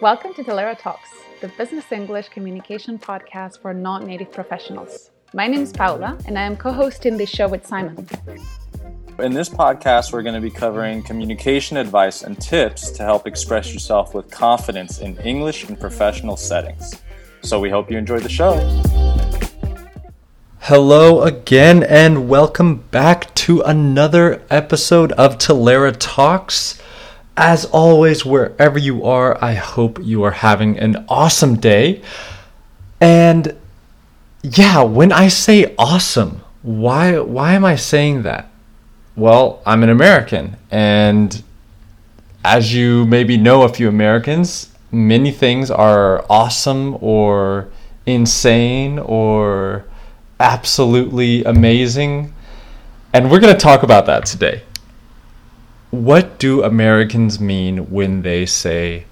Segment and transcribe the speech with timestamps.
[0.00, 5.10] Welcome to Talaera Talks, the business English communication podcast for non native professionals.
[5.32, 8.08] My name is Paula, and I am co hosting this show with Simon.
[9.20, 13.72] In this podcast, we're going to be covering communication advice and tips to help express
[13.72, 17.00] yourself with confidence in English in professional settings.
[17.42, 18.54] So we hope you enjoy the show.
[20.58, 26.80] Hello again, and welcome back to another episode of Talaera Talks.
[27.36, 32.00] As always, wherever you are, I hope you are having an awesome day.
[33.00, 33.56] And
[34.42, 38.50] yeah, when I say awesome, why why am I saying that?
[39.16, 41.42] Well, I'm an American, and
[42.44, 47.68] as you maybe know a few Americans, many things are awesome or
[48.06, 49.84] insane or
[50.38, 52.32] absolutely amazing.
[53.12, 54.62] And we're going to talk about that today
[55.94, 59.06] what do Americans mean when they say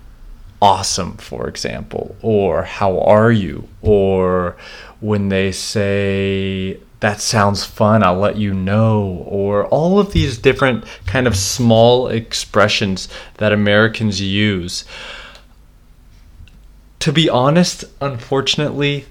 [0.61, 4.57] awesome, for example, or how are you, or
[5.01, 10.85] when they say that sounds fun, I'll let you know, or all of these different
[11.07, 14.85] kind of small expressions that Americans use.
[17.01, 19.07] To be honest, unfortunately,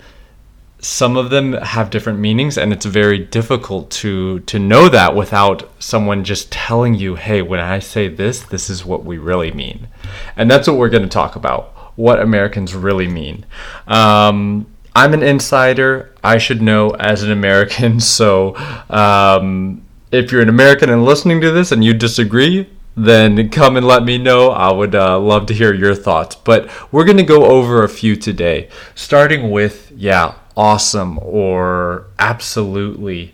[0.82, 5.70] some of them have different meanings and it's very difficult to to know that without
[5.80, 9.88] someone just telling you hey when i say this this is what we really mean
[10.36, 13.46] and that's what we're going to talk about what americans really mean
[13.88, 14.66] um,
[14.96, 18.56] i'm an insider i should know as an american so
[18.90, 23.88] um, if you're an american and listening to this and you disagree then come and
[23.88, 24.50] let me know.
[24.50, 26.36] I would uh, love to hear your thoughts.
[26.36, 33.34] But we're going to go over a few today, starting with, yeah, awesome or absolutely.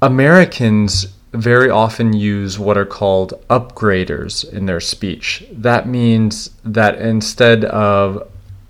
[0.00, 5.44] Americans very often use what are called upgraders in their speech.
[5.52, 8.28] That means that instead of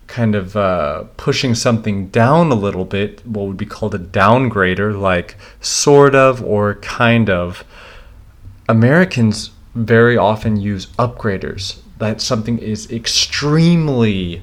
[0.09, 4.99] kind of uh, pushing something down a little bit, what would be called a downgrader,
[4.99, 7.63] like sort of or kind of,
[8.69, 11.79] Americans very often use upgraders.
[11.99, 14.43] That something is extremely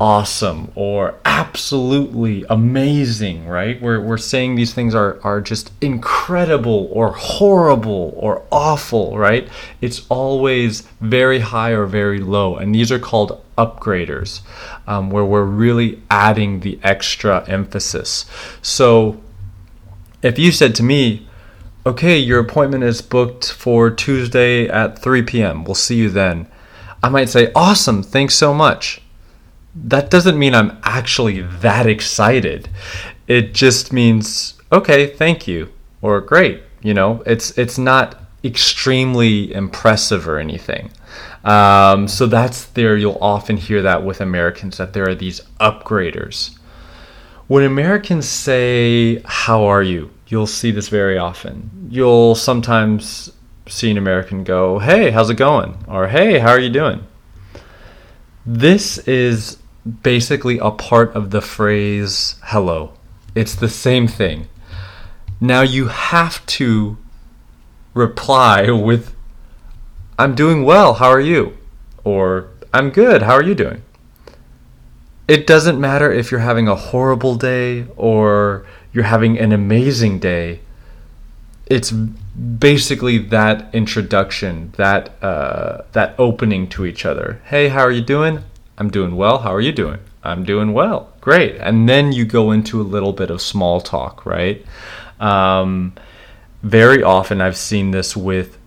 [0.00, 3.80] awesome or absolutely amazing, right?
[3.80, 9.48] We're, we're saying these things are, are just incredible or horrible or awful, right?
[9.80, 12.56] It's always very high or very low.
[12.56, 14.40] And these are called upgraders,
[14.86, 18.26] um, where we're really adding the extra emphasis.
[18.62, 19.22] So
[20.22, 21.28] if you said to me,
[21.86, 26.48] okay, your appointment is booked for Tuesday at 3 p.m., we'll see you then.
[27.02, 29.02] I might say, awesome, thanks so much
[29.74, 32.68] that doesn't mean I'm actually that excited.
[33.26, 35.70] It just means okay, thank you
[36.02, 36.62] or great.
[36.82, 40.90] You know, it's it's not extremely impressive or anything.
[41.44, 42.96] Um, so that's there.
[42.96, 46.56] You'll often hear that with Americans that there are these upgraders.
[47.46, 51.88] When Americans say "How are you?" you'll see this very often.
[51.90, 53.30] You'll sometimes
[53.66, 57.06] see an American go, "Hey, how's it going?" or "Hey, how are you doing?"
[58.46, 59.58] This is
[60.02, 62.94] basically a part of the phrase hello.
[63.34, 64.48] It's the same thing.
[65.40, 66.96] Now you have to
[67.92, 69.14] reply with,
[70.18, 71.56] I'm doing well, how are you?
[72.02, 73.82] Or, I'm good, how are you doing?
[75.26, 80.60] It doesn't matter if you're having a horrible day or you're having an amazing day.
[81.66, 87.40] It's basically that introduction, that uh, that opening to each other.
[87.46, 88.44] Hey, how are you doing?
[88.78, 89.38] I'm doing well.
[89.38, 90.00] How are you doing?
[90.22, 91.12] I'm doing well.
[91.20, 91.56] Great.
[91.56, 94.64] And then you go into a little bit of small talk, right?
[95.20, 95.94] Um,
[96.62, 98.58] very often I've seen this with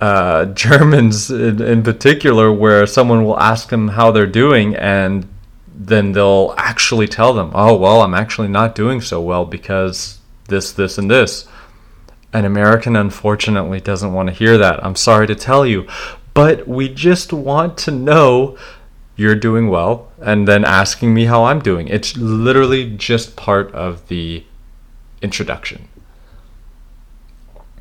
[0.00, 5.28] uh, Germans in, in, particular, where someone will ask them how they're doing, and
[5.74, 10.18] then they'll actually tell them, "Oh, well, I'm actually not doing so well because
[10.48, 11.46] this, this, and this."
[12.32, 14.84] An American, unfortunately, doesn't want to hear that.
[14.84, 15.86] I'm sorry to tell you,
[16.34, 18.58] but we just want to know
[19.16, 21.88] you're doing well, and then asking me how I'm doing.
[21.88, 24.44] It's literally just part of the
[25.22, 25.88] introduction.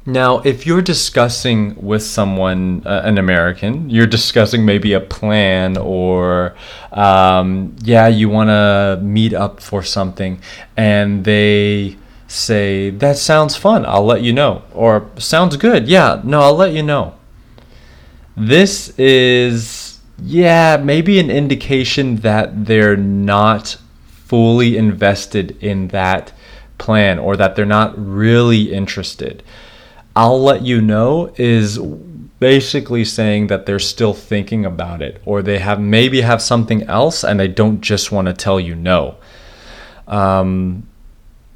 [0.07, 6.55] Now, if you're discussing with someone, uh, an American, you're discussing maybe a plan or,
[6.91, 10.39] um, yeah, you want to meet up for something,
[10.77, 11.97] and they
[12.27, 14.61] say, that sounds fun, I'll let you know.
[14.73, 17.15] Or, sounds good, yeah, no, I'll let you know.
[18.37, 19.84] This is
[20.21, 23.77] yeah, maybe an indication that they're not
[24.07, 26.33] fully invested in that
[26.77, 29.43] plan or that they're not really interested.
[30.15, 31.77] I'll let you know is
[32.39, 37.23] basically saying that they're still thinking about it or they have maybe have something else
[37.23, 39.15] and they don't just want to tell you no.
[40.07, 40.87] Um,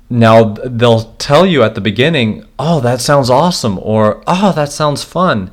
[0.10, 5.04] now they'll tell you at the beginning, "Oh, that sounds awesome," or "Oh, that sounds
[5.04, 5.52] fun."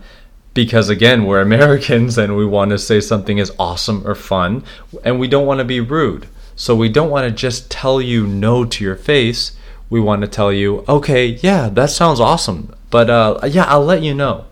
[0.57, 4.65] Because again, we're Americans and we want to say something is awesome or fun,
[5.05, 6.27] and we don't want to be rude.
[6.57, 9.55] So we don't want to just tell you no to your face.
[9.91, 14.03] We want to tell you, "Okay, yeah, that sounds awesome." But uh, yeah, I'll let
[14.03, 14.47] you know.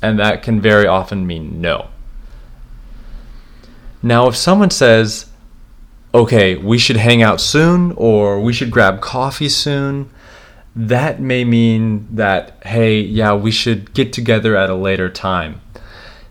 [0.00, 1.88] And that can very often mean no.
[4.02, 5.26] Now, if someone says,
[6.14, 10.10] okay, we should hang out soon or we should grab coffee soon,
[10.76, 15.60] that may mean that, hey, yeah, we should get together at a later time.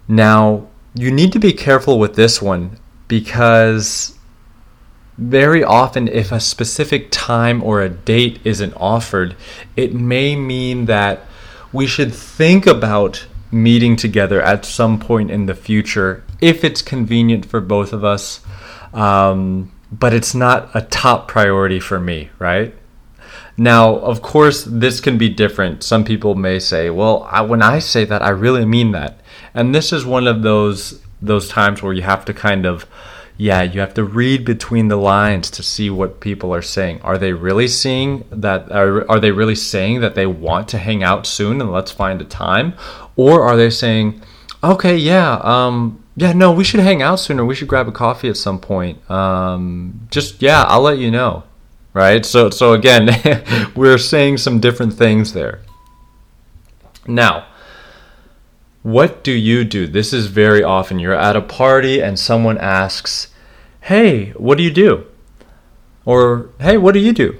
[0.07, 2.77] Now, you need to be careful with this one
[3.07, 4.17] because
[5.17, 9.35] very often, if a specific time or a date isn't offered,
[9.75, 11.25] it may mean that
[11.73, 17.45] we should think about meeting together at some point in the future if it's convenient
[17.45, 18.39] for both of us.
[18.93, 22.73] Um, but it's not a top priority for me, right?
[23.59, 25.83] Now, of course, this can be different.
[25.83, 29.19] Some people may say, "Well, I, when I say that, I really mean that."
[29.53, 32.85] And this is one of those those times where you have to kind of
[33.35, 37.01] yeah, you have to read between the lines to see what people are saying.
[37.03, 38.71] Are they really seeing that?
[38.71, 42.21] Are, are they really saying that they want to hang out soon and let's find
[42.21, 42.73] a time?
[43.15, 44.21] Or are they saying,
[44.63, 47.45] okay, yeah, um, yeah, no, we should hang out sooner.
[47.45, 49.09] we should grab a coffee at some point.
[49.09, 51.43] Um, just, yeah, I'll let you know.
[51.93, 52.25] Right?
[52.25, 53.09] So, so again,
[53.75, 55.61] we're saying some different things there.
[57.07, 57.47] Now,
[58.83, 59.87] what do you do?
[59.87, 60.99] This is very often.
[60.99, 63.27] You're at a party and someone asks,
[63.81, 65.05] Hey, what do you do?
[66.05, 67.37] Or, Hey, what do you do?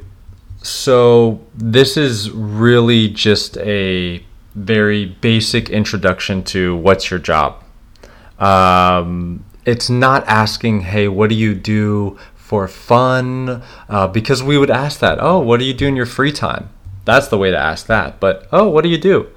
[0.62, 4.24] So, this is really just a
[4.56, 7.63] very basic introduction to what's your job.
[8.38, 12.19] Um, it's not asking, Hey, what do you do
[12.50, 13.62] for fun?
[13.88, 15.19] Uh, because we would ask that.
[15.22, 16.69] Oh, what do you do in your free time?
[17.06, 18.19] That's the way to ask that.
[18.19, 19.30] But, oh, what do you do?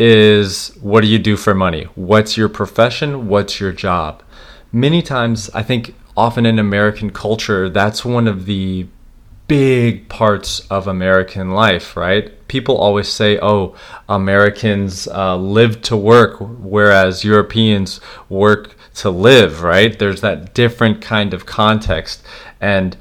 [0.00, 1.84] is what do you do for money?
[1.94, 3.28] What's your profession?
[3.28, 4.22] What's your job?
[4.72, 8.86] Many times, I think often in American culture, that's one of the
[9.46, 12.32] big parts of American life, right?
[12.48, 13.76] People always say, oh,
[14.08, 19.98] Americans uh, live to work, whereas Europeans work to live, right?
[19.98, 22.22] There's that different kind of context.
[22.60, 22.96] And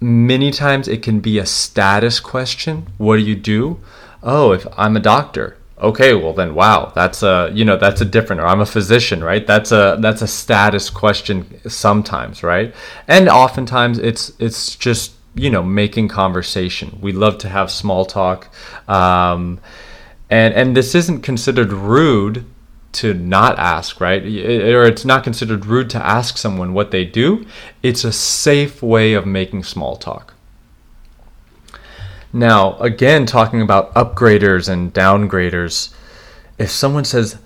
[0.00, 2.86] many times it can be a status question.
[2.98, 3.80] What do you do?
[4.22, 8.04] Oh, if I'm a doctor, okay well then wow that's a you know that's a
[8.04, 12.74] different or i'm a physician right that's a that's a status question sometimes right
[13.06, 18.48] and oftentimes it's it's just you know making conversation we love to have small talk
[18.88, 19.60] um,
[20.30, 22.44] and and this isn't considered rude
[22.92, 24.22] to not ask right?
[24.22, 27.46] Eh, or it's not considered rude to ask someone what they do.
[27.82, 30.34] It's a safe way of making small talk.
[32.32, 35.94] Now, again, talking about upgraders and downgraders,
[36.58, 37.38] if someone says,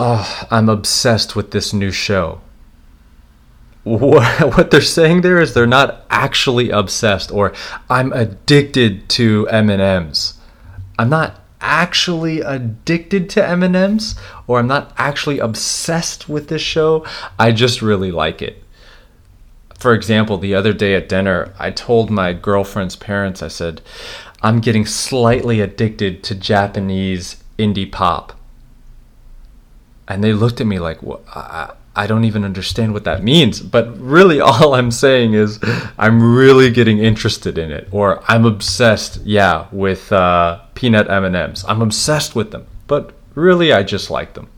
[0.00, 2.40] Oh, I'm obsessed with this new show,
[3.84, 7.52] what they're saying there is they're not actually obsessed, or
[7.90, 10.34] I'm addicted to M&Ms.
[10.98, 14.14] I'm not actually addicted to M&Ms,
[14.46, 17.06] or I'm not actually obsessed with this show.
[17.38, 18.62] I just really like it.
[19.78, 23.80] For example, the other day at dinner, I told my girlfriend's parents, I said,
[24.42, 28.38] I'm getting slightly addicted to Japanese indie pop.
[30.06, 31.24] And they looked at me like, what?
[31.96, 33.60] I don't even understand what that means.
[33.60, 35.58] But really, all I'm saying is
[35.98, 41.64] I'm really getting interested in it, or I'm obsessed, yeah, with uh, peanut M&Ms.
[41.68, 44.48] I'm obsessed with them, but really, I just like them.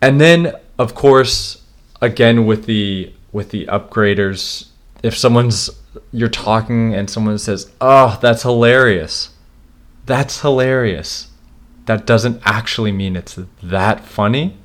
[0.00, 1.62] And then, of course,
[2.00, 4.68] again with the with the upgraders,
[5.02, 5.70] if someone's
[6.12, 9.30] you're talking and someone says, "Oh, that's hilarious."
[10.06, 11.28] That's hilarious.
[11.86, 14.56] That doesn't actually mean it's that funny.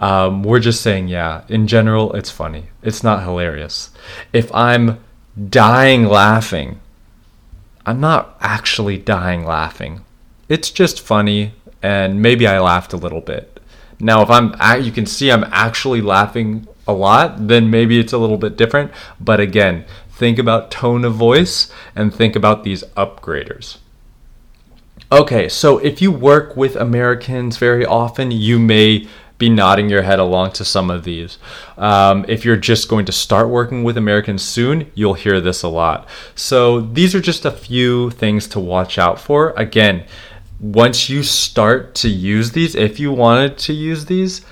[0.00, 2.66] Um, we're just saying, yeah, in general, it's funny.
[2.82, 3.90] It's not hilarious.
[4.32, 4.98] If I'm
[5.48, 6.80] dying laughing,
[7.86, 10.02] I'm not actually dying laughing.
[10.48, 13.60] It's just funny, and maybe I laughed a little bit.
[13.98, 18.18] Now, if I'm, you can see I'm actually laughing a lot, then maybe it's a
[18.18, 18.92] little bit different.
[19.18, 23.78] But again, think about tone of voice and think about these upgraders.
[25.10, 29.06] Okay, so if you work with Americans very often, you may
[29.38, 31.38] be nodding your head along to some of these.
[31.76, 35.68] Um, if you're just going to start working with Americans soon, you'll hear this a
[35.68, 36.08] lot.
[36.34, 39.50] So these are just a few things to watch out for.
[39.50, 40.06] Again,
[40.58, 44.44] once you start to use these, if you wanted to use these,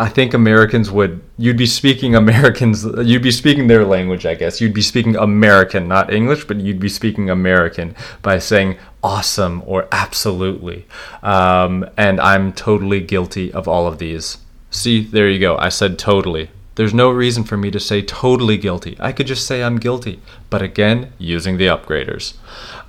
[0.00, 4.58] I think Americans would you'd be speaking Americans you'd be speaking their language I guess.
[4.60, 9.88] You'd be speaking American not English but you'd be speaking American by saying awesome or
[9.92, 10.86] absolutely.
[11.22, 14.38] Um, and I'm totally guilty of all of these.
[14.70, 15.58] See there you go.
[15.58, 16.48] I said totally
[16.80, 18.96] there's no reason for me to say totally guilty.
[18.98, 20.18] I could just say I'm guilty.
[20.48, 22.38] But again, using the upgraders.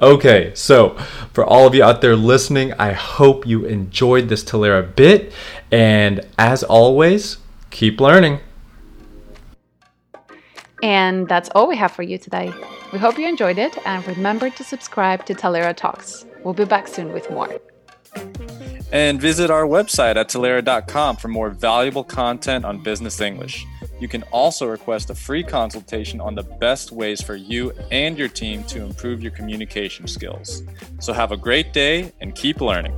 [0.01, 0.91] Okay, so
[1.33, 5.33] for all of you out there listening, I hope you enjoyed this Talaera bit.
[5.73, 8.39] And as always, keep learning.
[10.81, 12.53] And that's all we have for you today.
[12.93, 16.25] We hope you enjoyed it and remember to subscribe to Talaera Talks.
[16.45, 17.59] We'll be back soon with more.
[18.93, 23.65] And visit our website at Talaera.com for more valuable content on business English.
[24.01, 28.29] You can also request a free consultation on the best ways for you and your
[28.29, 30.63] team to improve your communication skills.
[30.99, 32.97] So have a great day and keep learning.